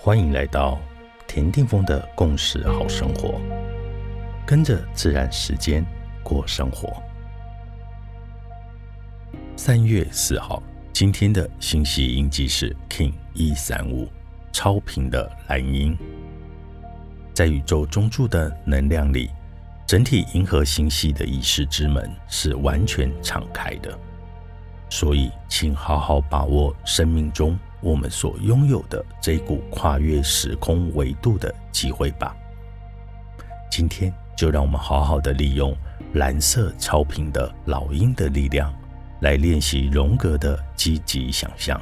[0.00, 0.78] 欢迎来到
[1.26, 3.40] 田定峰的共识好生活，
[4.46, 5.84] 跟着自然时间
[6.22, 7.02] 过生活。
[9.56, 10.62] 三月四号，
[10.92, 14.08] 今天的星系印记是 King 一三五
[14.52, 15.98] 超频的蓝鹰，
[17.34, 19.28] 在宇宙中柱的能量里，
[19.84, 23.98] 整体银河星系的意识之门是完全敞开的，
[24.88, 27.58] 所以请好好把握生命中。
[27.80, 32.34] 我们所拥有的这股跨越时空维度的机会吧。
[33.70, 35.76] 今天就让我们好好的利用
[36.14, 38.74] 蓝色超频的老鹰的力量，
[39.20, 41.80] 来练习荣格的积极想象。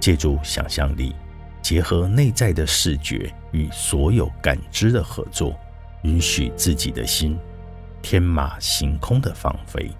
[0.00, 1.14] 借助想象力，
[1.60, 5.58] 结合内在的视觉与所有感知的合作，
[6.02, 7.38] 允许自己的心
[8.02, 9.90] 天马行空的放飞，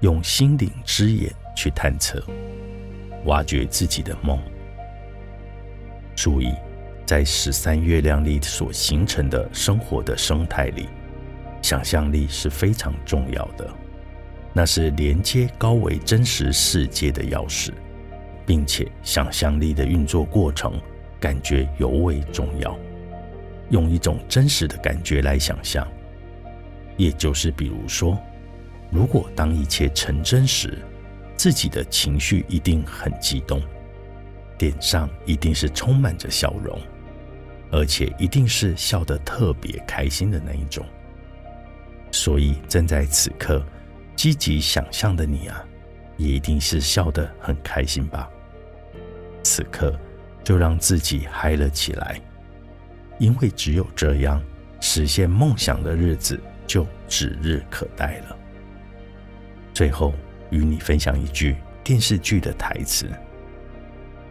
[0.00, 2.22] 用心灵之眼去探测。
[3.26, 4.40] 挖掘自己的梦。
[6.16, 6.52] 注意，
[7.04, 10.88] 在十三月亮里所形成的生活的生态里，
[11.60, 13.68] 想象力是非常重要的。
[14.52, 17.70] 那是连接高维真实世界的钥匙，
[18.46, 20.80] 并且想象力的运作过程
[21.20, 22.74] 感觉尤为重要。
[23.68, 25.86] 用一种真实的感觉来想象，
[26.96, 28.16] 也就是比如说，
[28.90, 30.78] 如果当一切成真时。
[31.36, 33.62] 自己的情绪一定很激动，
[34.58, 36.80] 脸上一定是充满着笑容，
[37.70, 40.84] 而且一定是笑得特别开心的那一种。
[42.10, 43.62] 所以，正在此刻
[44.16, 45.62] 积极想象的你啊，
[46.16, 48.30] 也一定是笑得很开心吧？
[49.42, 49.94] 此刻
[50.42, 52.18] 就让自己嗨了起来，
[53.18, 54.42] 因为只有这样，
[54.80, 58.36] 实现梦想的日子就指日可待了。
[59.74, 60.14] 最后。
[60.50, 63.10] 与你分享一句电视剧的台词：“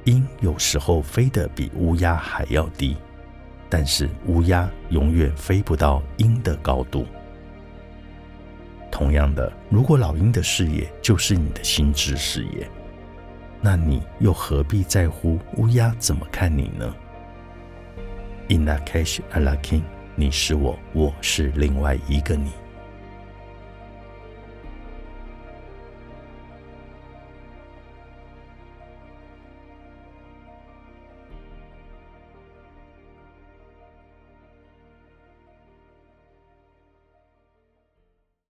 [0.06, 2.98] 鹰有时候飞得比乌鸦还要低，
[3.70, 7.06] 但是乌鸦永远飞不到鹰的高度。”
[8.92, 12.70] 同样的，如果老鹰的视野就是你的心智视野，
[13.60, 16.96] 那你又何必在乎乌鸦怎么看你呢
[18.48, 19.82] ？In that case, I l a king，
[20.16, 22.52] 你是我，我是另外一个你。